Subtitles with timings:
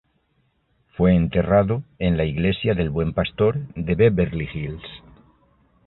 [0.97, 4.83] Fue enterrado en la Iglesia del Buen Pastor de Beverly Hills.